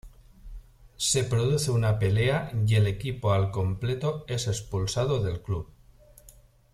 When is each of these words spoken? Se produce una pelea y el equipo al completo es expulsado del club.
Se 0.97 1.23
produce 1.23 1.69
una 1.69 1.99
pelea 1.99 2.51
y 2.65 2.73
el 2.73 2.87
equipo 2.87 3.33
al 3.33 3.51
completo 3.51 4.25
es 4.27 4.47
expulsado 4.47 5.21
del 5.21 5.43
club. 5.43 5.69